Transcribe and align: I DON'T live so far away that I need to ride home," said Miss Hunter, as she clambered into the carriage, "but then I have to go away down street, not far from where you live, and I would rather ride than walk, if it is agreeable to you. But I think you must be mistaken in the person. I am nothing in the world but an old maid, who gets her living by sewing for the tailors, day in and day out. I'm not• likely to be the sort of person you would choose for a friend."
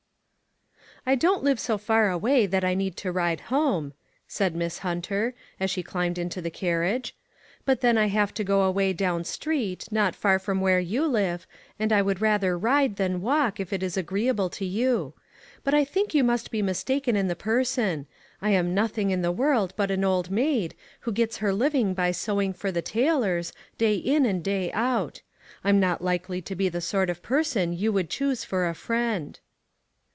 I 1.03 1.15
DON'T 1.15 1.41
live 1.43 1.59
so 1.59 1.79
far 1.79 2.11
away 2.11 2.45
that 2.45 2.63
I 2.63 2.75
need 2.75 2.95
to 2.97 3.11
ride 3.11 3.39
home," 3.49 3.93
said 4.27 4.55
Miss 4.55 4.77
Hunter, 4.77 5.33
as 5.59 5.71
she 5.71 5.81
clambered 5.81 6.19
into 6.19 6.43
the 6.43 6.51
carriage, 6.51 7.15
"but 7.65 7.81
then 7.81 7.97
I 7.97 8.05
have 8.05 8.35
to 8.35 8.43
go 8.43 8.61
away 8.61 8.93
down 8.93 9.23
street, 9.23 9.87
not 9.89 10.13
far 10.15 10.37
from 10.37 10.61
where 10.61 10.79
you 10.79 11.07
live, 11.07 11.47
and 11.79 11.91
I 11.91 12.03
would 12.03 12.21
rather 12.21 12.55
ride 12.55 12.97
than 12.97 13.19
walk, 13.23 13.59
if 13.59 13.73
it 13.73 13.81
is 13.81 13.97
agreeable 13.97 14.47
to 14.51 14.63
you. 14.63 15.15
But 15.63 15.73
I 15.73 15.83
think 15.83 16.13
you 16.13 16.23
must 16.23 16.51
be 16.51 16.61
mistaken 16.61 17.15
in 17.15 17.27
the 17.27 17.35
person. 17.35 18.05
I 18.39 18.51
am 18.51 18.75
nothing 18.75 19.09
in 19.09 19.23
the 19.23 19.31
world 19.31 19.73
but 19.75 19.89
an 19.89 20.03
old 20.03 20.29
maid, 20.29 20.75
who 20.99 21.11
gets 21.11 21.37
her 21.37 21.51
living 21.51 21.95
by 21.95 22.11
sewing 22.11 22.53
for 22.53 22.71
the 22.71 22.83
tailors, 22.83 23.53
day 23.79 23.95
in 23.95 24.23
and 24.23 24.43
day 24.43 24.71
out. 24.73 25.23
I'm 25.63 25.79
not• 25.79 25.99
likely 26.03 26.43
to 26.43 26.55
be 26.55 26.69
the 26.69 26.79
sort 26.79 27.09
of 27.09 27.23
person 27.23 27.73
you 27.73 27.91
would 27.91 28.11
choose 28.11 28.43
for 28.43 28.69
a 28.69 28.75
friend." 28.75 29.39